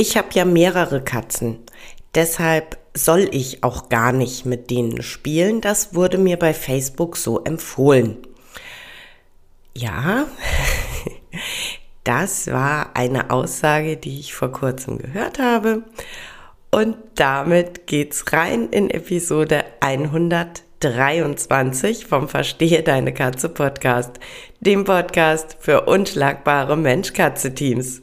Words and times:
Ich 0.00 0.16
habe 0.16 0.28
ja 0.32 0.44
mehrere 0.44 1.02
Katzen. 1.02 1.58
Deshalb 2.14 2.78
soll 2.94 3.28
ich 3.32 3.64
auch 3.64 3.88
gar 3.88 4.12
nicht 4.12 4.46
mit 4.46 4.70
denen 4.70 5.02
spielen. 5.02 5.60
Das 5.60 5.92
wurde 5.92 6.18
mir 6.18 6.38
bei 6.38 6.54
Facebook 6.54 7.16
so 7.16 7.42
empfohlen. 7.42 8.18
Ja, 9.76 10.28
das 12.04 12.46
war 12.46 12.94
eine 12.94 13.30
Aussage, 13.30 13.96
die 13.96 14.20
ich 14.20 14.34
vor 14.34 14.52
kurzem 14.52 14.98
gehört 14.98 15.40
habe. 15.40 15.82
Und 16.70 16.96
damit 17.16 17.88
geht's 17.88 18.32
rein 18.32 18.68
in 18.68 18.90
Episode 18.90 19.64
123 19.80 22.06
vom 22.06 22.28
Verstehe 22.28 22.84
deine 22.84 23.12
Katze 23.12 23.48
Podcast, 23.48 24.20
dem 24.60 24.84
Podcast 24.84 25.56
für 25.58 25.86
unschlagbare 25.86 26.76
Mensch-Katze-Teams. 26.76 28.02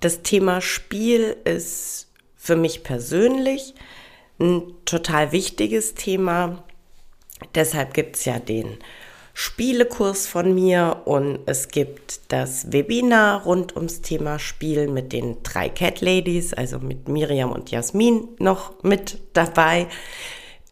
Das 0.00 0.22
Thema 0.22 0.60
Spiel 0.60 1.36
ist 1.44 2.08
für 2.36 2.56
mich 2.56 2.84
persönlich 2.84 3.74
ein 4.38 4.74
total 4.84 5.32
wichtiges 5.32 5.94
Thema. 5.94 6.62
Deshalb 7.54 7.94
gibt 7.94 8.16
es 8.16 8.24
ja 8.24 8.38
den 8.38 8.78
Spielekurs 9.34 10.26
von 10.26 10.54
mir 10.54 11.02
und 11.04 11.40
es 11.46 11.68
gibt 11.68 12.20
das 12.28 12.72
Webinar 12.72 13.44
rund 13.44 13.76
ums 13.76 14.00
Thema 14.00 14.38
Spiel 14.38 14.88
mit 14.88 15.12
den 15.12 15.42
drei 15.42 15.68
Cat 15.68 16.00
Ladies, 16.00 16.54
also 16.54 16.78
mit 16.78 17.08
Miriam 17.08 17.52
und 17.52 17.70
Jasmin 17.70 18.28
noch 18.38 18.82
mit 18.82 19.20
dabei, 19.32 19.88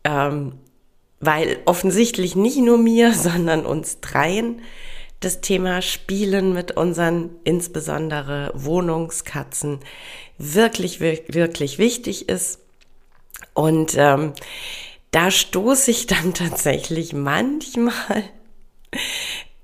ähm, 0.05 0.55
weil 1.21 1.59
offensichtlich 1.65 2.37
nicht 2.37 2.59
nur 2.59 2.79
mir, 2.79 3.13
sondern 3.15 3.67
uns 3.67 4.01
dreien 4.01 4.63
das 5.21 5.41
Thema 5.41 5.83
Spielen 5.83 6.53
mit 6.53 6.77
unseren 6.77 7.31
insbesondere 7.45 8.53
Wohnungskatzen 8.55 9.81
wirklich, 10.39 11.01
wirklich 11.01 11.79
wichtig 11.79 12.29
ist. 12.29 12.61
Und 13.55 13.95
ähm, 13.97 14.33
da 15.11 15.31
stoße 15.31 15.91
ich 15.91 16.07
dann 16.07 16.35
tatsächlich 16.35 17.13
manchmal 17.13 18.25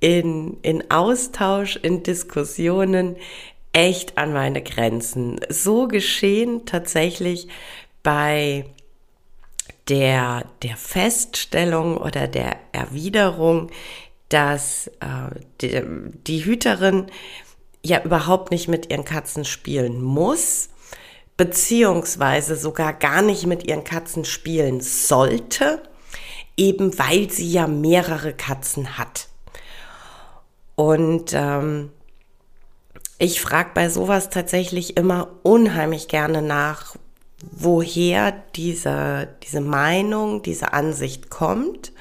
in, 0.00 0.58
in 0.62 0.90
Austausch, 0.90 1.76
in 1.76 2.02
Diskussionen 2.02 3.16
echt 3.72 4.18
an 4.18 4.32
meine 4.32 4.62
Grenzen. 4.62 5.40
So 5.48 5.88
geschehen 5.88 6.66
tatsächlich 6.66 7.48
bei 8.02 8.66
der, 9.88 10.44
der 10.62 10.76
Feststellung 10.76 11.96
oder 11.96 12.28
der 12.28 12.56
Erwiderung, 12.72 13.70
dass 14.32 14.88
äh, 15.00 15.40
die, 15.60 15.82
die 16.26 16.44
Hüterin 16.44 17.06
ja 17.84 18.02
überhaupt 18.02 18.50
nicht 18.50 18.68
mit 18.68 18.90
ihren 18.90 19.04
Katzen 19.04 19.44
spielen 19.44 20.00
muss, 20.00 20.70
beziehungsweise 21.36 22.56
sogar 22.56 22.92
gar 22.92 23.22
nicht 23.22 23.46
mit 23.46 23.66
ihren 23.66 23.84
Katzen 23.84 24.24
spielen 24.24 24.80
sollte, 24.80 25.82
eben 26.56 26.98
weil 26.98 27.30
sie 27.30 27.50
ja 27.50 27.66
mehrere 27.66 28.32
Katzen 28.32 28.96
hat. 28.98 29.28
Und 30.76 31.32
ähm, 31.34 31.90
ich 33.18 33.40
frage 33.40 33.70
bei 33.74 33.88
sowas 33.88 34.30
tatsächlich 34.30 34.96
immer 34.96 35.28
unheimlich 35.42 36.08
gerne 36.08 36.40
nach, 36.42 36.96
woher 37.50 38.32
diese, 38.56 39.28
diese 39.42 39.60
Meinung, 39.60 40.42
diese 40.42 40.72
Ansicht 40.72 41.28
kommt 41.28 41.91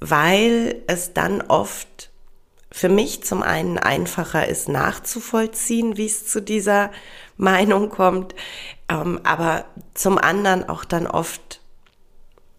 weil 0.00 0.82
es 0.86 1.12
dann 1.12 1.42
oft 1.42 2.10
für 2.70 2.88
mich 2.88 3.24
zum 3.24 3.42
einen 3.42 3.78
einfacher 3.78 4.46
ist 4.46 4.68
nachzuvollziehen, 4.68 5.96
wie 5.96 6.06
es 6.06 6.26
zu 6.26 6.42
dieser 6.42 6.90
Meinung 7.36 7.88
kommt, 7.88 8.34
ähm, 8.88 9.20
aber 9.24 9.64
zum 9.94 10.18
anderen 10.18 10.68
auch 10.68 10.84
dann 10.84 11.06
oft 11.06 11.60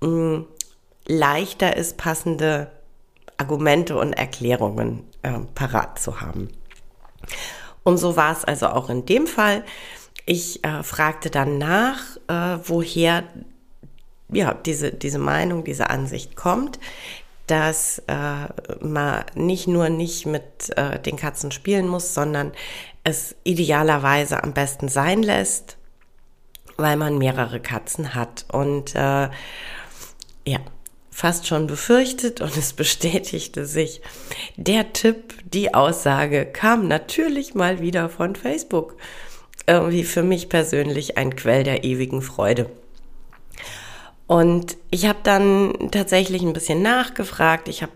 mh, 0.01 0.09
mm, 0.09 0.45
leichter 1.05 1.77
ist, 1.77 1.97
passende 1.97 2.71
Argumente 3.37 3.97
und 3.97 4.13
Erklärungen 4.13 5.03
äh, 5.21 5.39
parat 5.53 5.99
zu 5.99 6.19
haben. 6.19 6.49
Und 7.83 7.97
so 7.97 8.17
war 8.17 8.31
es 8.31 8.43
also 8.43 8.67
auch 8.69 8.89
in 8.89 9.05
dem 9.05 9.27
Fall. 9.27 9.63
Ich 10.25 10.63
äh, 10.63 10.83
fragte 10.83 11.29
dann 11.29 11.57
nach, 11.57 12.17
äh, 12.27 12.59
woher 12.63 13.23
ja, 14.29 14.53
diese, 14.53 14.91
diese 14.91 15.19
Meinung, 15.19 15.63
diese 15.63 15.89
Ansicht 15.89 16.35
kommt 16.35 16.79
dass 17.47 17.99
äh, 18.07 18.47
man 18.81 19.23
nicht 19.35 19.67
nur 19.67 19.89
nicht 19.89 20.25
mit 20.25 20.69
äh, 20.75 20.99
den 20.99 21.15
Katzen 21.15 21.51
spielen 21.51 21.87
muss, 21.87 22.13
sondern 22.13 22.51
es 23.03 23.35
idealerweise 23.43 24.43
am 24.43 24.53
besten 24.53 24.89
sein 24.89 25.23
lässt, 25.23 25.77
weil 26.75 26.97
man 26.97 27.17
mehrere 27.17 27.61
Katzen 27.61 28.13
hat. 28.13 28.45
Und 28.51 28.95
äh, 28.95 29.29
ja, 30.45 30.59
fast 31.09 31.47
schon 31.47 31.67
befürchtet 31.67 32.41
und 32.41 32.55
es 32.57 32.73
bestätigte 32.73 33.65
sich. 33.65 34.01
Der 34.57 34.91
Tipp, 34.91 35.33
die 35.45 35.73
Aussage 35.73 36.45
kam 36.45 36.87
natürlich 36.87 37.55
mal 37.55 37.79
wieder 37.79 38.09
von 38.09 38.35
Facebook. 38.35 38.97
Irgendwie 39.65 40.03
für 40.03 40.23
mich 40.23 40.49
persönlich 40.49 41.17
ein 41.17 41.35
Quell 41.35 41.63
der 41.63 41.85
ewigen 41.85 42.21
Freude. 42.21 42.69
Und 44.27 44.75
ich 44.91 45.05
habe 45.05 45.19
dann 45.23 45.89
tatsächlich 45.91 46.41
ein 46.41 46.53
bisschen 46.53 46.81
nachgefragt. 46.81 47.69
Ich 47.69 47.81
habe 47.81 47.93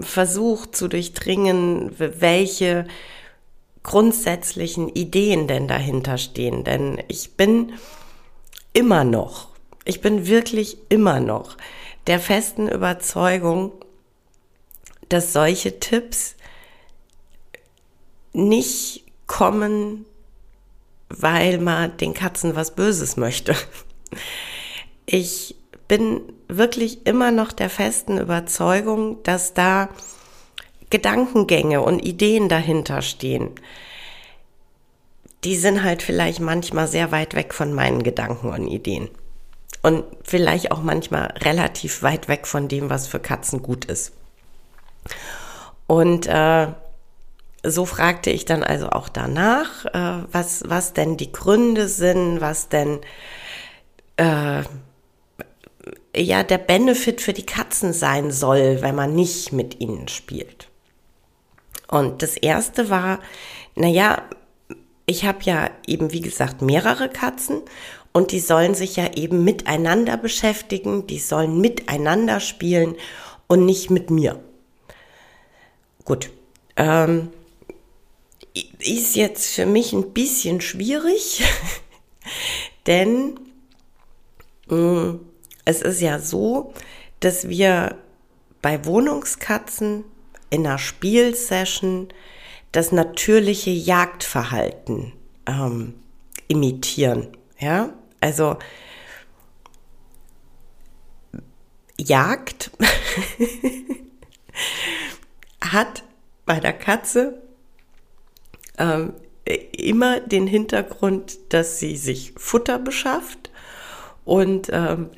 versucht 0.00 0.74
zu 0.76 0.88
durchdringen, 0.88 1.94
welche 1.96 2.86
grundsätzlichen 3.82 4.88
Ideen 4.88 5.46
denn 5.46 5.68
dahinter 5.68 6.18
stehen. 6.18 6.64
Denn 6.64 7.02
ich 7.08 7.36
bin 7.36 7.72
immer 8.72 9.04
noch, 9.04 9.48
ich 9.84 10.00
bin 10.00 10.26
wirklich 10.26 10.76
immer 10.88 11.20
noch 11.20 11.56
der 12.06 12.18
festen 12.18 12.68
Überzeugung, 12.68 13.72
dass 15.08 15.32
solche 15.32 15.78
Tipps 15.78 16.34
nicht 18.32 19.04
kommen, 19.26 20.04
weil 21.08 21.58
man 21.58 21.96
den 21.96 22.14
Katzen 22.14 22.54
was 22.54 22.74
Böses 22.74 23.16
möchte. 23.16 23.54
Ich 25.06 25.56
bin 25.90 26.22
wirklich 26.46 27.04
immer 27.04 27.32
noch 27.32 27.50
der 27.50 27.68
festen 27.68 28.16
Überzeugung, 28.18 29.20
dass 29.24 29.54
da 29.54 29.88
Gedankengänge 30.88 31.80
und 31.80 31.98
Ideen 31.98 32.48
dahinter 32.48 33.02
stehen. 33.02 33.50
Die 35.42 35.56
sind 35.56 35.82
halt 35.82 36.04
vielleicht 36.04 36.38
manchmal 36.38 36.86
sehr 36.86 37.10
weit 37.10 37.34
weg 37.34 37.52
von 37.52 37.72
meinen 37.72 38.04
Gedanken 38.04 38.50
und 38.50 38.68
Ideen. 38.68 39.08
Und 39.82 40.04
vielleicht 40.22 40.70
auch 40.70 40.80
manchmal 40.80 41.34
relativ 41.38 42.04
weit 42.04 42.28
weg 42.28 42.46
von 42.46 42.68
dem, 42.68 42.88
was 42.88 43.08
für 43.08 43.18
Katzen 43.18 43.60
gut 43.60 43.86
ist. 43.86 44.12
Und 45.88 46.28
äh, 46.28 46.68
so 47.64 47.84
fragte 47.84 48.30
ich 48.30 48.44
dann 48.44 48.62
also 48.62 48.90
auch 48.90 49.08
danach, 49.08 49.86
äh, 49.86 50.24
was, 50.30 50.62
was 50.68 50.92
denn 50.92 51.16
die 51.16 51.32
Gründe 51.32 51.88
sind, 51.88 52.40
was 52.40 52.68
denn 52.68 53.00
äh, 54.18 54.62
ja 56.16 56.42
der 56.42 56.58
Benefit 56.58 57.20
für 57.20 57.32
die 57.32 57.46
Katzen 57.46 57.92
sein 57.92 58.30
soll, 58.30 58.82
wenn 58.82 58.94
man 58.94 59.14
nicht 59.14 59.52
mit 59.52 59.80
ihnen 59.80 60.08
spielt. 60.08 60.68
Und 61.88 62.22
das 62.22 62.36
erste 62.36 62.90
war, 62.90 63.20
naja, 63.74 64.22
ich 65.06 65.24
habe 65.24 65.38
ja 65.42 65.70
eben, 65.86 66.12
wie 66.12 66.20
gesagt, 66.20 66.62
mehrere 66.62 67.08
Katzen 67.08 67.62
und 68.12 68.32
die 68.32 68.40
sollen 68.40 68.74
sich 68.74 68.96
ja 68.96 69.12
eben 69.14 69.44
miteinander 69.44 70.16
beschäftigen, 70.16 71.06
die 71.06 71.18
sollen 71.18 71.60
miteinander 71.60 72.40
spielen 72.40 72.94
und 73.48 73.66
nicht 73.66 73.90
mit 73.90 74.10
mir. 74.10 74.40
Gut, 76.04 76.30
ähm, 76.76 77.30
ist 78.78 79.16
jetzt 79.16 79.54
für 79.54 79.66
mich 79.66 79.92
ein 79.92 80.12
bisschen 80.12 80.60
schwierig, 80.60 81.42
denn 82.86 83.38
mh, 84.68 84.76
mm, 84.76 85.29
es 85.70 85.82
ist 85.82 86.00
ja 86.00 86.18
so, 86.18 86.74
dass 87.20 87.48
wir 87.48 87.96
bei 88.60 88.84
Wohnungskatzen 88.84 90.04
in 90.50 90.66
einer 90.66 90.78
Spielsession 90.78 92.08
das 92.72 92.90
natürliche 92.90 93.70
Jagdverhalten 93.70 95.12
ähm, 95.46 95.94
imitieren. 96.48 97.28
Ja, 97.58 97.92
also 98.20 98.56
Jagd 101.96 102.70
hat 105.60 106.02
bei 106.46 106.58
der 106.58 106.72
Katze 106.72 107.42
ähm, 108.78 109.12
immer 109.44 110.20
den 110.20 110.46
Hintergrund, 110.46 111.52
dass 111.52 111.78
sie 111.78 111.96
sich 111.96 112.32
Futter 112.36 112.78
beschafft 112.78 113.50
und 114.24 114.70
ähm, 114.72 115.10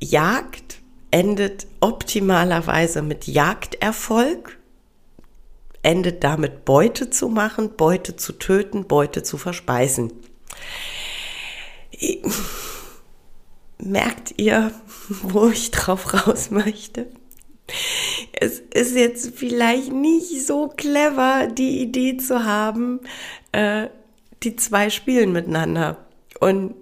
Jagd 0.00 0.80
endet 1.10 1.66
optimalerweise 1.80 3.02
mit 3.02 3.26
Jagderfolg, 3.26 4.58
endet 5.82 6.24
damit 6.24 6.64
Beute 6.64 7.10
zu 7.10 7.28
machen, 7.28 7.76
Beute 7.76 8.16
zu 8.16 8.32
töten, 8.32 8.86
Beute 8.86 9.22
zu 9.22 9.36
verspeisen. 9.38 10.12
Merkt 13.78 14.34
ihr, 14.36 14.72
wo 15.08 15.48
ich 15.48 15.70
drauf 15.70 16.26
raus 16.26 16.50
möchte? 16.50 17.08
Es 18.32 18.58
ist 18.58 18.96
jetzt 18.96 19.36
vielleicht 19.36 19.92
nicht 19.92 20.46
so 20.46 20.68
clever, 20.68 21.46
die 21.46 21.80
Idee 21.80 22.16
zu 22.16 22.44
haben, 22.44 23.00
äh, 23.52 23.88
die 24.42 24.56
zwei 24.56 24.90
spielen 24.90 25.32
miteinander. 25.32 25.98
Und 26.40 26.74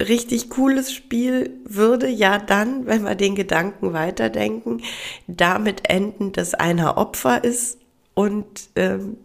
richtig 0.00 0.50
cooles 0.50 0.92
Spiel 0.92 1.50
würde 1.64 2.08
ja 2.08 2.38
dann, 2.38 2.86
wenn 2.86 3.04
wir 3.04 3.14
den 3.14 3.34
Gedanken 3.34 3.92
weiterdenken, 3.92 4.82
damit 5.26 5.88
enden, 5.88 6.32
dass 6.32 6.54
einer 6.54 6.96
Opfer 6.96 7.44
ist 7.44 7.78
und 8.14 8.70
ähm, 8.76 9.16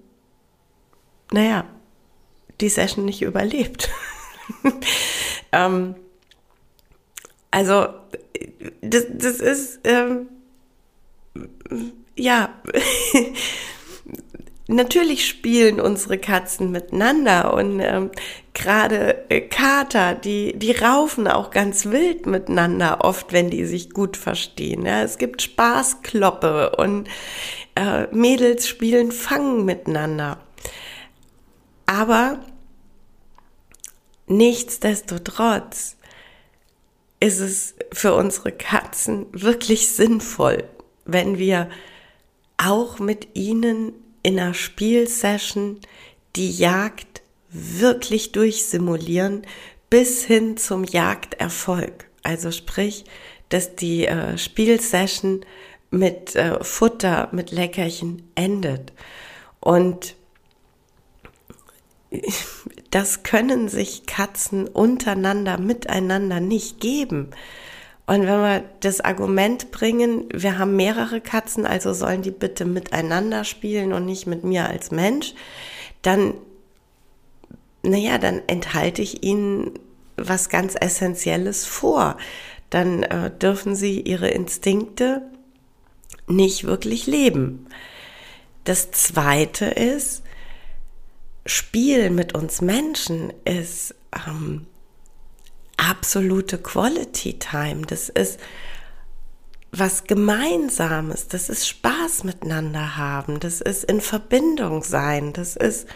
naja, 1.31 1.66
die 2.62 2.69
Session 2.69 3.06
nicht 3.06 3.22
überlebt. 3.22 3.89
ähm, 5.51 5.95
also 7.51 7.88
das, 8.81 9.06
das 9.10 9.39
ist 9.39 9.80
ähm, 9.83 10.27
ja 12.16 12.54
natürlich 14.68 15.28
spielen 15.28 15.80
unsere 15.80 16.18
Katzen 16.18 16.72
miteinander 16.72 17.54
und 17.54 17.80
ähm, 17.80 18.12
gerade 18.54 19.30
äh, 19.30 19.42
Kater, 19.42 20.16
die, 20.16 20.58
die 20.58 20.72
raufen 20.72 21.28
auch 21.28 21.52
ganz 21.52 21.86
wild 21.86 22.26
miteinander, 22.26 23.04
oft 23.04 23.32
wenn 23.32 23.50
die 23.50 23.66
sich 23.66 23.92
gut 23.92 24.18
verstehen. 24.18 24.86
Ja. 24.86 25.04
Es 25.04 25.18
gibt 25.18 25.42
Spaßkloppe 25.42 26.76
und 26.78 27.08
äh, 27.76 28.08
Mädels 28.12 28.68
spielen 28.68 29.12
Fangen 29.12 29.66
miteinander. 29.66 30.40
Aber 31.86 32.40
nichtsdestotrotz 34.28 35.98
ist 37.20 37.40
es 37.40 37.76
für 37.94 38.16
unsere 38.16 38.52
Katzen 38.52 39.28
wirklich 39.32 39.90
sinnvoll, 39.90 40.64
wenn 41.06 41.38
wir 41.38 41.70
auch 42.58 43.00
mit 43.00 43.36
ihnen 43.36 43.94
in 44.25 44.39
einer 44.39 44.56
Spielsession 44.56 45.80
die 46.36 46.50
Jagd 46.50 47.22
wirklich 47.51 48.31
durchsimulieren 48.31 49.45
bis 49.92 50.24
hin 50.24 50.57
zum 50.57 50.83
Jagderfolg. 50.83 52.10
Also 52.24 52.50
sprich, 52.50 53.06
dass 53.50 53.75
die 53.75 54.07
äh, 54.07 54.39
Spielsession 54.39 55.45
mit 55.92 56.36
äh, 56.36 56.63
Futter, 56.63 57.30
mit 57.33 57.51
Leckerchen 57.51 58.27
endet. 58.33 58.94
Und 59.60 60.16
das 62.89 63.22
können 63.22 63.69
sich 63.69 64.07
Katzen 64.07 64.68
untereinander, 64.68 65.60
miteinander 65.60 66.39
nicht 66.39 66.80
geben. 66.80 67.30
Und 68.07 68.22
wenn 68.22 68.42
wir 68.42 68.63
das 68.81 69.02
Argument 69.02 69.72
bringen, 69.72 70.25
wir 70.31 70.60
haben 70.60 70.75
mehrere 70.75 71.22
Katzen, 71.22 71.66
also 71.66 71.94
sollen 71.94 72.22
die 72.22 72.31
bitte 72.31 72.66
miteinander 72.66 73.44
spielen 73.44 73.94
und 73.94 74.06
nicht 74.06 74.28
mit 74.28 74.44
mir 74.44 74.69
als 74.69 74.92
Mensch, 74.92 75.34
dann, 76.04 76.36
naja, 77.81 78.19
dann 78.19 78.44
enthalte 78.48 79.02
ich 79.02 79.24
ihnen 79.24 79.72
was 80.18 80.50
ganz 80.50 80.75
Essentielles 80.80 81.66
vor. 81.66 82.18
Dann 82.69 83.04
äh, 83.04 83.31
dürfen 83.31 83.75
sie 83.75 84.02
ihre 84.02 84.30
Instinkte 84.30 85.24
nicht 86.28 86.66
wirklich 86.66 87.08
leben. 87.08 87.68
Das 88.66 88.92
Zweite 88.92 89.66
ist, 89.66 90.24
Spiel 91.48 92.10
mit 92.10 92.34
uns 92.34 92.62
Menschen 92.62 93.31
ist 93.46 93.94
ähm, 94.28 94.66
absolute 95.77 96.57
Quality 96.57 97.39
Time. 97.39 97.81
Das 97.88 98.10
ist 98.10 98.39
was 99.72 100.06
Gemeinsames. 100.06 101.27
Das 101.27 101.50
ist 101.50 101.68
Spaß 101.68 102.24
miteinander 102.24 102.98
haben. 102.98 103.39
Das 103.39 103.62
ist 103.62 103.83
in 103.83 104.01
Verbindung 104.01 104.83
sein. 104.83 105.33
Das 105.33 105.56
ist 105.56 105.88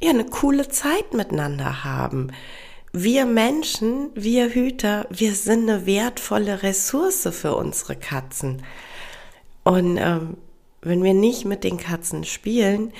ja 0.00 0.10
eine 0.10 0.26
coole 0.26 0.68
Zeit 0.68 1.12
miteinander 1.14 1.84
haben. 1.84 2.32
Wir 2.92 3.24
Menschen, 3.24 4.10
wir 4.14 4.52
Hüter, 4.52 5.06
wir 5.10 5.34
sind 5.34 5.70
eine 5.70 5.86
wertvolle 5.86 6.62
Ressource 6.62 7.28
für 7.30 7.54
unsere 7.54 7.94
Katzen. 7.94 8.62
Und 9.62 9.96
ähm, 9.96 10.36
wenn 10.82 11.04
wir 11.04 11.14
nicht 11.14 11.44
mit 11.44 11.62
den 11.62 11.76
Katzen 11.76 12.24
spielen, 12.24 12.92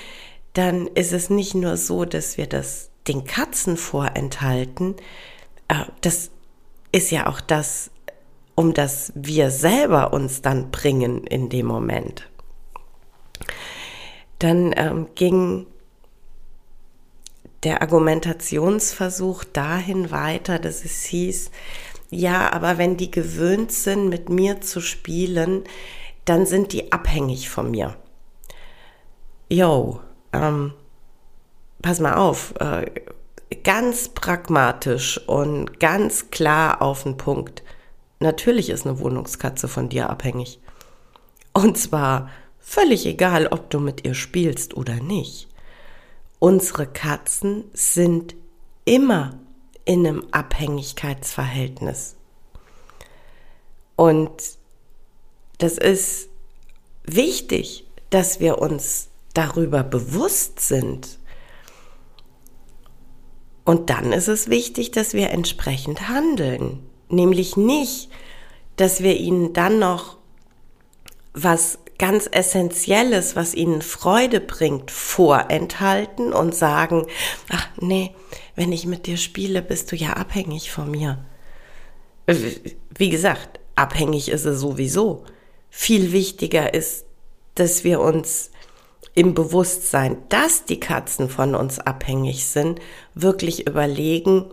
dann 0.53 0.87
ist 0.87 1.11
es 1.11 1.29
nicht 1.29 1.55
nur 1.55 1.77
so, 1.77 2.05
dass 2.05 2.37
wir 2.37 2.47
das 2.47 2.89
den 3.07 3.25
Katzen 3.25 3.77
vorenthalten, 3.77 4.95
das 6.01 6.31
ist 6.91 7.11
ja 7.11 7.27
auch 7.27 7.41
das, 7.41 7.91
um 8.55 8.73
das 8.73 9.11
wir 9.15 9.51
selber 9.51 10.13
uns 10.13 10.41
dann 10.41 10.71
bringen 10.71 11.25
in 11.25 11.49
dem 11.49 11.65
Moment. 11.65 12.29
Dann 14.39 14.73
ähm, 14.75 15.07
ging 15.15 15.67
der 17.63 17.81
Argumentationsversuch 17.81 19.43
dahin 19.43 20.11
weiter, 20.11 20.57
dass 20.57 20.83
es 20.83 21.03
hieß, 21.03 21.51
ja, 22.09 22.51
aber 22.51 22.77
wenn 22.77 22.97
die 22.97 23.09
gewöhnt 23.09 23.71
sind, 23.71 24.09
mit 24.09 24.29
mir 24.29 24.59
zu 24.59 24.81
spielen, 24.81 25.63
dann 26.25 26.45
sind 26.45 26.73
die 26.73 26.91
abhängig 26.91 27.49
von 27.49 27.71
mir. 27.71 27.95
Yo, 29.49 30.01
ähm, 30.33 30.73
pass 31.81 31.99
mal 31.99 32.15
auf, 32.15 32.53
äh, 32.59 32.85
ganz 33.63 34.09
pragmatisch 34.09 35.19
und 35.27 35.79
ganz 35.79 36.31
klar 36.31 36.81
auf 36.81 37.03
den 37.03 37.17
Punkt. 37.17 37.63
Natürlich 38.19 38.69
ist 38.69 38.85
eine 38.85 38.99
Wohnungskatze 38.99 39.67
von 39.67 39.89
dir 39.89 40.09
abhängig. 40.09 40.59
Und 41.53 41.77
zwar 41.77 42.29
völlig 42.59 43.05
egal, 43.05 43.47
ob 43.47 43.69
du 43.69 43.79
mit 43.79 44.05
ihr 44.05 44.13
spielst 44.13 44.75
oder 44.75 44.95
nicht. 44.95 45.47
Unsere 46.39 46.87
Katzen 46.87 47.65
sind 47.73 48.35
immer 48.85 49.39
in 49.85 50.07
einem 50.07 50.25
Abhängigkeitsverhältnis. 50.31 52.15
Und 53.95 54.31
das 55.57 55.77
ist 55.77 56.29
wichtig, 57.03 57.85
dass 58.09 58.39
wir 58.39 58.59
uns 58.59 59.09
darüber 59.33 59.83
bewusst 59.83 60.59
sind. 60.59 61.19
Und 63.71 63.89
dann 63.89 64.11
ist 64.11 64.27
es 64.27 64.49
wichtig, 64.49 64.91
dass 64.91 65.13
wir 65.13 65.29
entsprechend 65.29 66.09
handeln. 66.09 66.79
Nämlich 67.07 67.55
nicht, 67.55 68.09
dass 68.75 69.01
wir 69.01 69.15
ihnen 69.15 69.53
dann 69.53 69.79
noch 69.79 70.17
was 71.33 71.79
ganz 71.97 72.27
Essentielles, 72.29 73.37
was 73.37 73.55
ihnen 73.55 73.81
Freude 73.81 74.41
bringt, 74.41 74.91
vorenthalten 74.91 76.33
und 76.33 76.53
sagen, 76.53 77.07
ach 77.47 77.69
nee, 77.79 78.11
wenn 78.57 78.73
ich 78.73 78.87
mit 78.87 79.07
dir 79.07 79.15
spiele, 79.15 79.61
bist 79.61 79.89
du 79.93 79.95
ja 79.95 80.17
abhängig 80.17 80.69
von 80.69 80.91
mir. 80.91 81.23
Wie 82.27 83.09
gesagt, 83.09 83.61
abhängig 83.75 84.27
ist 84.27 84.43
es 84.43 84.59
sowieso. 84.59 85.23
Viel 85.69 86.11
wichtiger 86.11 86.73
ist, 86.73 87.05
dass 87.55 87.85
wir 87.85 88.01
uns 88.01 88.50
im 89.13 89.33
Bewusstsein, 89.33 90.17
dass 90.29 90.65
die 90.65 90.79
Katzen 90.79 91.29
von 91.29 91.55
uns 91.55 91.79
abhängig 91.79 92.45
sind, 92.45 92.79
wirklich 93.13 93.67
überlegen, 93.67 94.45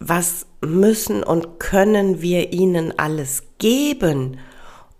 was 0.00 0.46
müssen 0.60 1.22
und 1.22 1.60
können 1.60 2.20
wir 2.20 2.52
ihnen 2.52 2.98
alles 2.98 3.44
geben, 3.58 4.38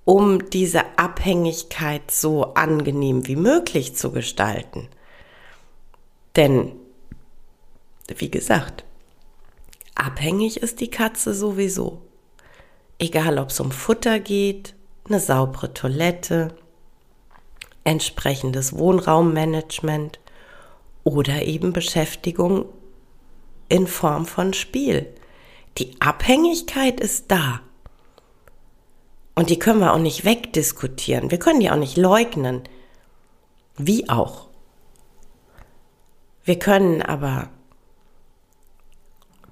um 0.04 0.50
diese 0.50 0.98
Abhängigkeit 0.98 2.10
so 2.10 2.54
angenehm 2.54 3.26
wie 3.26 3.36
möglich 3.36 3.96
zu 3.96 4.12
gestalten. 4.12 4.88
Denn, 6.36 6.72
wie 8.16 8.30
gesagt, 8.30 8.84
abhängig 9.94 10.58
ist 10.58 10.80
die 10.80 10.90
Katze 10.90 11.34
sowieso. 11.34 12.02
Egal 12.98 13.38
ob 13.38 13.50
es 13.50 13.60
um 13.60 13.72
Futter 13.72 14.20
geht, 14.20 14.74
eine 15.06 15.20
saubere 15.20 15.74
Toilette, 15.74 16.54
entsprechendes 17.84 18.76
Wohnraummanagement 18.76 20.18
oder 21.04 21.42
eben 21.42 21.72
Beschäftigung 21.72 22.66
in 23.68 23.86
Form 23.86 24.26
von 24.26 24.54
Spiel. 24.54 25.06
Die 25.78 26.00
Abhängigkeit 26.00 27.00
ist 27.00 27.30
da. 27.30 27.60
Und 29.34 29.50
die 29.50 29.58
können 29.58 29.80
wir 29.80 29.92
auch 29.92 29.98
nicht 29.98 30.24
wegdiskutieren. 30.24 31.30
Wir 31.30 31.38
können 31.38 31.60
die 31.60 31.70
auch 31.70 31.76
nicht 31.76 31.96
leugnen. 31.96 32.62
Wie 33.76 34.08
auch. 34.08 34.46
Wir 36.44 36.58
können 36.58 37.02
aber 37.02 37.48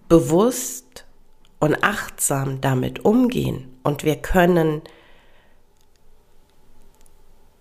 bewusst 0.08 1.06
und 1.58 1.82
achtsam 1.82 2.60
damit 2.60 3.04
umgehen 3.04 3.78
und 3.82 4.04
wir 4.04 4.16
können 4.16 4.82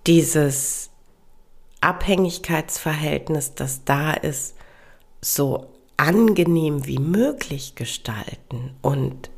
dieses 0.07 0.89
Abhängigkeitsverhältnis, 1.81 3.53
das 3.55 3.83
da 3.83 4.13
ist, 4.13 4.55
so 5.21 5.67
angenehm 5.97 6.85
wie 6.87 6.99
möglich 6.99 7.75
gestalten 7.75 8.73
und 8.81 9.29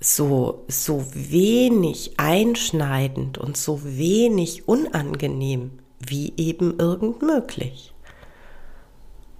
so, 0.00 0.64
so 0.68 1.04
wenig 1.12 2.18
einschneidend 2.18 3.36
und 3.36 3.56
so 3.56 3.80
wenig 3.84 4.66
unangenehm 4.66 5.78
wie 5.98 6.32
eben 6.38 6.78
irgend 6.78 7.20
möglich. 7.20 7.92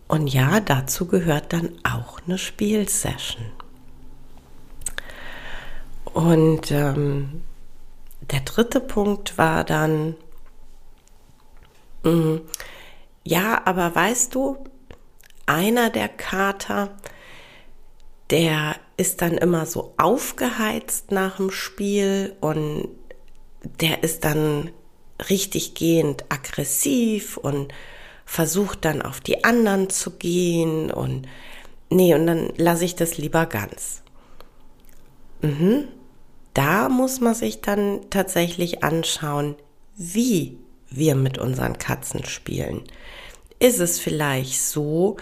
Und 0.08 0.26
ja, 0.26 0.60
dazu 0.60 1.06
gehört 1.06 1.52
dann 1.54 1.70
auch 1.84 2.20
eine 2.26 2.36
Spielsession. 2.36 3.46
Und 6.12 6.70
ähm, 6.70 7.42
der 8.30 8.40
dritte 8.40 8.80
Punkt 8.80 9.38
war 9.38 9.64
dann, 9.64 10.16
mh, 12.02 12.10
mm, 12.12 12.40
ja, 13.24 13.62
aber 13.64 13.94
weißt 13.94 14.34
du, 14.34 14.64
einer 15.46 15.90
der 15.90 16.08
Kater, 16.08 16.96
der 18.30 18.76
ist 18.96 19.20
dann 19.22 19.36
immer 19.36 19.66
so 19.66 19.94
aufgeheizt 19.98 21.10
nach 21.10 21.36
dem 21.36 21.50
Spiel 21.50 22.36
und 22.40 22.88
der 23.62 24.02
ist 24.02 24.24
dann 24.24 24.70
richtig 25.28 25.74
gehend 25.74 26.24
aggressiv 26.28 27.36
und 27.36 27.74
versucht 28.24 28.84
dann 28.84 29.02
auf 29.02 29.20
die 29.20 29.44
anderen 29.44 29.90
zu 29.90 30.12
gehen 30.12 30.90
und 30.90 31.26
nee, 31.90 32.14
und 32.14 32.26
dann 32.26 32.52
lasse 32.56 32.84
ich 32.84 32.94
das 32.94 33.18
lieber 33.18 33.46
ganz. 33.46 34.02
Mhm. 35.42 35.88
Da 36.54 36.88
muss 36.88 37.20
man 37.20 37.34
sich 37.34 37.60
dann 37.60 38.00
tatsächlich 38.10 38.82
anschauen, 38.82 39.56
wie 39.96 40.58
wir 40.90 41.14
mit 41.14 41.38
unseren 41.38 41.78
Katzen 41.78 42.24
spielen. 42.24 42.82
Ist 43.58 43.80
es 43.80 44.00
vielleicht 44.00 44.60
so, 44.60 45.16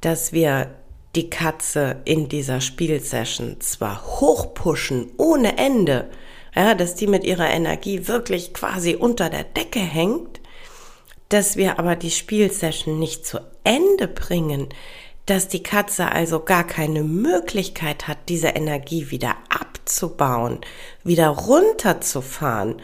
dass 0.00 0.32
wir 0.32 0.74
die 1.14 1.30
Katze 1.30 2.00
in 2.04 2.28
dieser 2.28 2.60
Spielsession 2.60 3.60
zwar 3.60 4.20
hochpushen 4.20 5.12
ohne 5.18 5.58
Ende, 5.58 6.08
ja, 6.54 6.74
dass 6.74 6.94
die 6.94 7.06
mit 7.06 7.24
ihrer 7.24 7.50
Energie 7.50 8.08
wirklich 8.08 8.54
quasi 8.54 8.94
unter 8.94 9.30
der 9.30 9.44
Decke 9.44 9.80
hängt, 9.80 10.40
dass 11.28 11.56
wir 11.56 11.78
aber 11.78 11.96
die 11.96 12.10
Spielsession 12.10 12.98
nicht 12.98 13.26
zu 13.26 13.40
Ende 13.64 14.08
bringen, 14.08 14.68
dass 15.26 15.48
die 15.48 15.62
Katze 15.62 16.10
also 16.10 16.40
gar 16.40 16.64
keine 16.64 17.02
Möglichkeit 17.02 18.08
hat, 18.08 18.18
diese 18.28 18.48
Energie 18.48 19.10
wieder 19.10 19.36
abzubauen, 19.48 20.60
wieder 21.04 21.28
runterzufahren 21.28 22.82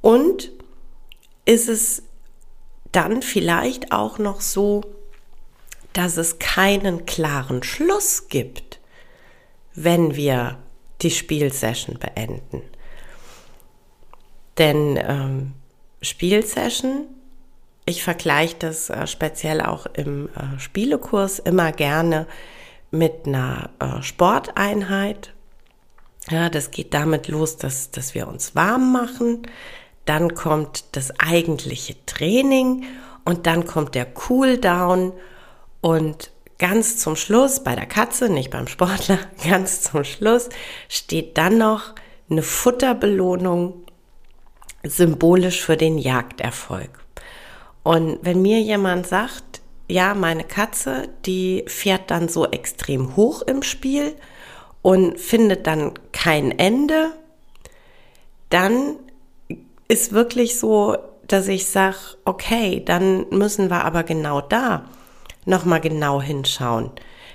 und 0.00 0.52
ist 1.44 1.68
es 1.68 2.02
dann 2.92 3.22
vielleicht 3.22 3.92
auch 3.92 4.18
noch 4.18 4.40
so, 4.40 4.82
dass 5.92 6.16
es 6.16 6.38
keinen 6.38 7.06
klaren 7.06 7.62
Schluss 7.62 8.28
gibt, 8.28 8.80
wenn 9.74 10.14
wir 10.14 10.58
die 11.02 11.10
Spielsession 11.10 11.98
beenden. 11.98 12.62
Denn 14.58 14.98
ähm, 15.02 15.54
Spielsession, 16.02 17.06
ich 17.90 18.02
vergleiche 18.02 18.56
das 18.58 18.88
äh, 18.88 19.06
speziell 19.06 19.60
auch 19.60 19.86
im 19.92 20.28
äh, 20.28 20.58
Spielekurs 20.58 21.38
immer 21.38 21.72
gerne 21.72 22.26
mit 22.90 23.26
einer 23.26 23.70
äh, 23.78 24.02
Sporteinheit. 24.02 25.34
Ja, 26.30 26.48
das 26.48 26.70
geht 26.70 26.94
damit 26.94 27.28
los, 27.28 27.56
dass, 27.56 27.90
dass 27.90 28.14
wir 28.14 28.28
uns 28.28 28.54
warm 28.54 28.92
machen. 28.92 29.42
Dann 30.04 30.34
kommt 30.34 30.84
das 30.92 31.12
eigentliche 31.18 31.94
Training 32.06 32.84
und 33.24 33.46
dann 33.46 33.66
kommt 33.66 33.94
der 33.94 34.06
Cooldown 34.06 35.12
und 35.80 36.30
ganz 36.58 36.98
zum 36.98 37.16
Schluss, 37.16 37.64
bei 37.64 37.74
der 37.74 37.86
Katze, 37.86 38.28
nicht 38.28 38.50
beim 38.50 38.68
Sportler, 38.68 39.18
ganz 39.48 39.82
zum 39.82 40.04
Schluss 40.04 40.48
steht 40.88 41.36
dann 41.38 41.58
noch 41.58 41.94
eine 42.30 42.42
Futterbelohnung 42.42 43.82
symbolisch 44.84 45.60
für 45.62 45.76
den 45.76 45.98
Jagderfolg. 45.98 47.00
Und 47.82 48.18
wenn 48.22 48.42
mir 48.42 48.60
jemand 48.60 49.06
sagt, 49.06 49.60
ja, 49.88 50.14
meine 50.14 50.44
Katze, 50.44 51.08
die 51.26 51.64
fährt 51.66 52.10
dann 52.10 52.28
so 52.28 52.46
extrem 52.46 53.16
hoch 53.16 53.42
im 53.42 53.62
Spiel 53.62 54.14
und 54.82 55.18
findet 55.18 55.66
dann 55.66 55.94
kein 56.12 56.56
Ende, 56.58 57.12
dann 58.48 58.96
ist 59.88 60.12
wirklich 60.12 60.58
so, 60.58 60.96
dass 61.26 61.48
ich 61.48 61.66
sage, 61.66 61.96
okay, 62.24 62.82
dann 62.84 63.26
müssen 63.30 63.70
wir 63.70 63.84
aber 63.84 64.04
genau 64.04 64.40
da 64.40 64.84
nochmal 65.44 65.80
genau 65.80 66.20
hinschauen. 66.20 66.90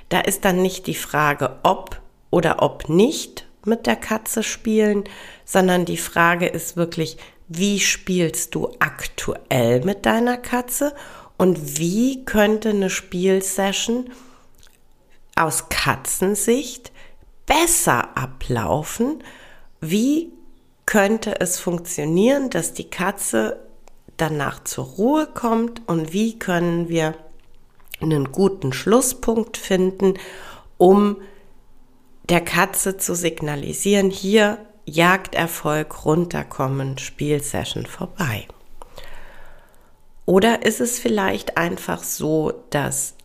Da 0.10 0.22
ist 0.22 0.46
dann 0.46 0.62
nicht 0.62 0.88
die 0.88 0.96
Frage, 0.96 1.58
ob 1.64 2.00
oder 2.30 2.62
ob 2.62 2.90
nicht 2.90 3.48
mit 3.66 3.88
der 3.88 3.96
Katze 3.96 4.44
spielen, 4.44 5.04
sondern 5.44 5.86
die 5.86 5.98
Frage 5.98 6.46
ist 6.46 6.78
wirklich, 6.78 7.18
wie 7.48 7.80
spielst 7.80 8.56
du 8.56 8.72
aktuell 8.80 9.84
mit 9.84 10.06
deiner 10.06 10.38
Katze 10.38 10.94
und 11.38 11.78
wie 11.78 12.26
könnte 12.26 12.70
eine 12.70 12.90
Spielsession 12.90 14.10
aus 15.36 15.70
Katzensicht 15.70 16.92
besser 17.46 18.18
ablaufen? 18.18 19.24
Wie 19.82 20.32
könnte 20.86 21.40
es 21.40 21.60
funktionieren, 21.60 22.50
dass 22.50 22.74
die 22.74 22.90
Katze 22.90 23.60
danach 24.18 24.64
zur 24.64 24.86
Ruhe 24.86 25.28
kommt 25.28 25.82
und 25.88 26.14
wie 26.14 26.40
können 26.40 26.90
wir 26.90 27.16
einen 28.02 28.32
guten 28.32 28.74
Schlusspunkt 28.74 29.58
finden, 29.58 30.16
um 30.78 31.18
der 32.30 32.42
Katze 32.42 32.98
zu 32.98 33.16
signalisieren, 33.16 34.10
hier 34.10 34.66
Jagderfolg, 34.86 36.06
runterkommen, 36.06 36.98
Spielsession 36.98 37.86
vorbei. 37.86 38.48
Oder 40.26 40.66
ist 40.66 40.82
es 40.82 41.00
vielleicht 41.00 41.58
einfach 41.58 42.04
so, 42.04 42.54
dass 42.70 43.16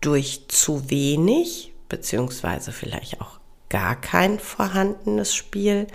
durch 0.00 0.46
zu 0.48 0.90
wenig, 0.90 1.72
beziehungsweise 1.88 2.72
vielleicht 2.72 3.20
auch 3.20 3.38
gar 3.68 4.00
kein 4.00 4.38
vorhandenes 4.38 5.34
Spiel, 5.34 5.86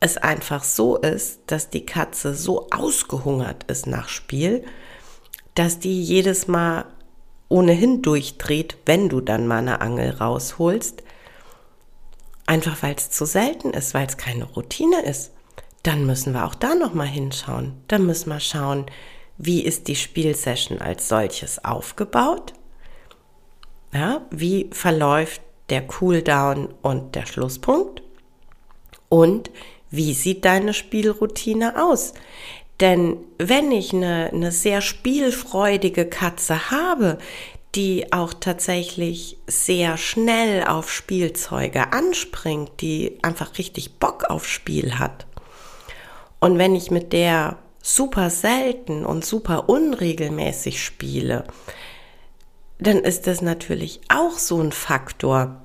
es 0.00 0.16
einfach 0.16 0.62
so 0.62 0.96
ist, 0.96 1.40
dass 1.46 1.70
die 1.70 1.84
Katze 1.84 2.34
so 2.34 2.68
ausgehungert 2.70 3.64
ist 3.64 3.86
nach 3.86 4.08
Spiel, 4.08 4.64
dass 5.54 5.80
die 5.80 6.00
jedes 6.00 6.46
Mal 6.46 6.84
ohnehin 7.48 8.02
durchdreht, 8.02 8.76
wenn 8.86 9.08
du 9.08 9.20
dann 9.20 9.46
mal 9.46 9.58
eine 9.58 9.80
Angel 9.80 10.10
rausholst, 10.10 11.02
einfach 12.48 12.82
weil 12.82 12.94
es 12.96 13.10
zu 13.10 13.26
selten 13.26 13.70
ist, 13.70 13.94
weil 13.94 14.06
es 14.06 14.16
keine 14.16 14.44
Routine 14.44 15.02
ist, 15.02 15.32
dann 15.82 16.06
müssen 16.06 16.32
wir 16.32 16.44
auch 16.46 16.54
da 16.54 16.74
noch 16.74 16.94
mal 16.94 17.06
hinschauen. 17.06 17.74
Dann 17.88 18.06
müssen 18.06 18.30
wir 18.30 18.40
schauen, 18.40 18.86
wie 19.36 19.62
ist 19.62 19.86
die 19.86 19.96
Spielsession 19.96 20.80
als 20.80 21.08
solches 21.08 21.64
aufgebaut? 21.64 22.54
Ja, 23.92 24.26
wie 24.30 24.68
verläuft 24.72 25.40
der 25.70 25.86
Cooldown 25.86 26.74
und 26.82 27.14
der 27.14 27.26
Schlusspunkt? 27.26 28.02
Und 29.08 29.50
wie 29.90 30.12
sieht 30.12 30.44
deine 30.44 30.74
Spielroutine 30.74 31.82
aus? 31.82 32.14
Denn 32.80 33.18
wenn 33.38 33.72
ich 33.72 33.92
eine, 33.92 34.30
eine 34.32 34.52
sehr 34.52 34.80
spielfreudige 34.80 36.06
Katze 36.06 36.70
habe, 36.70 37.18
die 37.74 38.12
auch 38.12 38.32
tatsächlich 38.34 39.38
sehr 39.46 39.96
schnell 39.96 40.64
auf 40.64 40.90
Spielzeuge 40.90 41.92
anspringt, 41.92 42.80
die 42.80 43.18
einfach 43.22 43.58
richtig 43.58 43.98
Bock 43.98 44.24
auf 44.24 44.46
Spiel 44.46 44.98
hat. 44.98 45.26
Und 46.40 46.58
wenn 46.58 46.74
ich 46.74 46.90
mit 46.90 47.12
der 47.12 47.58
super 47.82 48.30
selten 48.30 49.04
und 49.04 49.24
super 49.24 49.68
unregelmäßig 49.68 50.82
spiele, 50.82 51.44
dann 52.78 52.98
ist 52.98 53.26
das 53.26 53.42
natürlich 53.42 54.00
auch 54.08 54.38
so 54.38 54.60
ein 54.60 54.72
Faktor, 54.72 55.62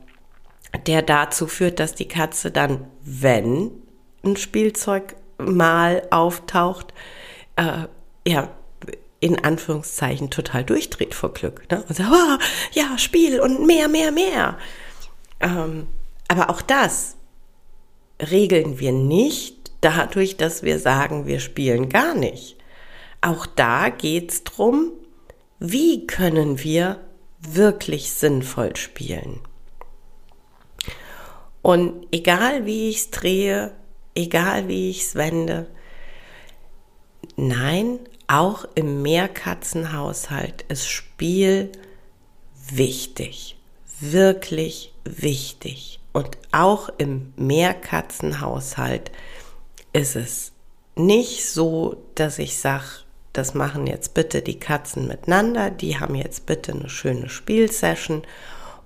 der 0.87 1.03
dazu 1.03 1.47
führt, 1.47 1.79
dass 1.79 1.93
die 1.95 2.07
Katze 2.07 2.49
dann, 2.51 2.87
wenn 3.03 3.71
ein 4.23 4.35
Spielzeug 4.35 5.15
mal 5.37 6.07
auftaucht, 6.09 6.93
äh, 7.55 7.87
ja, 8.27 8.49
in 9.23 9.41
Anführungszeichen 9.41 10.31
total 10.31 10.65
durchdreht 10.65 11.15
vor 11.15 11.33
Glück. 11.33 11.71
Ne? 11.71 11.81
Und 11.87 11.95
sagt, 11.95 12.11
oh, 12.11 12.37
ja, 12.73 12.97
Spiel 12.97 13.39
und 13.39 13.65
mehr, 13.65 13.87
mehr, 13.87 14.11
mehr. 14.11 14.57
Ähm, 15.39 15.87
aber 16.27 16.49
auch 16.49 16.61
das 16.61 17.15
regeln 18.19 18.79
wir 18.79 18.91
nicht 18.91 19.71
dadurch, 19.79 20.35
dass 20.35 20.61
wir 20.63 20.77
sagen, 20.77 21.25
wir 21.25 21.39
spielen 21.39 21.87
gar 21.87 22.15
nicht. 22.15 22.57
Auch 23.21 23.45
da 23.45 23.87
geht 23.87 24.31
es 24.31 24.43
darum, 24.43 24.91
wie 25.57 26.05
können 26.05 26.61
wir 26.61 26.99
wirklich 27.39 28.11
sinnvoll 28.11 28.75
spielen. 28.75 29.39
Und 31.61 32.07
egal 32.11 32.65
wie 32.65 32.89
ich 32.89 32.97
es 32.97 33.11
drehe, 33.11 33.71
egal 34.15 34.67
wie 34.67 34.89
ich 34.89 35.03
es 35.03 35.15
wende, 35.15 35.67
nein, 37.37 37.99
auch 38.33 38.65
im 38.73 39.03
Mehrkatzenhaushalt 39.03 40.63
ist 40.63 40.89
Spiel 40.89 41.71
wichtig, 42.71 43.57
wirklich 43.99 44.91
wichtig. 45.03 45.99
Und 46.13 46.39
auch 46.51 46.89
im 46.97 47.31
Mehrkatzenhaushalt 47.35 49.11
ist 49.93 50.15
es 50.15 50.51
nicht 50.95 51.47
so, 51.47 52.03
dass 52.15 52.39
ich 52.39 52.57
sage, 52.57 53.03
das 53.33 53.53
machen 53.53 53.85
jetzt 53.85 54.15
bitte 54.15 54.41
die 54.41 54.59
Katzen 54.59 55.07
miteinander, 55.07 55.69
die 55.69 55.99
haben 55.99 56.15
jetzt 56.15 56.47
bitte 56.47 56.71
eine 56.71 56.89
schöne 56.89 57.29
Spielsession 57.29 58.23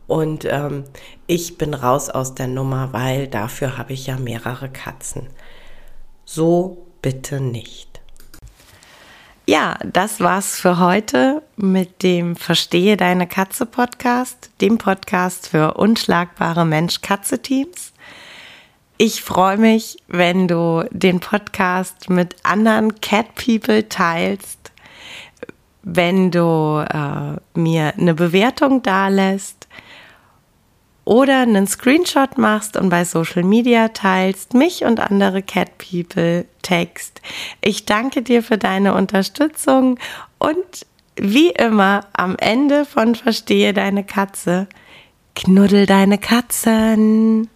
und 0.08 0.44
ähm, 0.44 0.84
ich 1.26 1.58
bin 1.58 1.74
raus 1.74 2.10
aus 2.10 2.36
der 2.36 2.48
Nummer, 2.48 2.92
weil 2.92 3.28
dafür 3.30 3.78
habe 3.78 3.94
ich 3.94 4.08
ja 4.08 4.18
mehrere 4.18 4.68
Katzen. 4.70 5.28
So 6.26 6.86
bitte 7.02 7.40
nicht. 7.40 7.87
Ja, 9.50 9.78
das 9.94 10.20
war's 10.20 10.60
für 10.60 10.78
heute 10.78 11.42
mit 11.56 12.04
dem 12.04 12.36
Verstehe 12.36 12.98
deine 12.98 13.28
Katze 13.28 13.66
Podcast, 13.66 14.52
dem 14.60 14.78
Podcast 14.78 15.48
für 15.48 15.76
unschlagbare 15.76 16.66
Mensch-Katze-Teams. 16.66 17.94
Ich 18.98 19.22
freue 19.22 19.56
mich, 19.56 20.00
wenn 20.10 20.50
du 20.50 20.84
den 20.92 21.22
Podcast 21.22 22.10
mit 22.10 22.36
anderen 22.44 23.00
Cat 23.00 23.36
People 23.36 23.88
teilst, 23.88 24.74
wenn 25.82 26.30
du 26.30 26.86
äh, 26.86 27.40
mir 27.58 27.94
eine 27.98 28.16
Bewertung 28.16 28.84
dalässt 28.84 29.70
oder 31.06 31.44
einen 31.44 31.68
Screenshot 31.68 32.38
machst 32.38 32.76
und 32.76 32.90
bei 32.90 33.06
Social 33.06 33.44
Media 33.44 33.88
teilst, 33.88 34.56
mich 34.56 34.84
und 34.84 35.00
andere 35.00 35.42
Cat 35.42 35.78
People 35.78 36.46
text. 36.68 37.22
Ich 37.62 37.86
danke 37.86 38.22
dir 38.22 38.44
für 38.44 38.58
deine 38.58 38.94
Unterstützung 38.94 39.98
und 40.38 40.86
wie 41.16 41.50
immer 41.50 42.08
am 42.14 42.36
Ende 42.38 42.86
von 42.86 43.16
Verstehe 43.16 43.74
deine 43.74 44.04
Katze, 44.04 44.68
knuddel 45.36 45.86
deine 45.86 46.18
Katzen. 46.18 47.50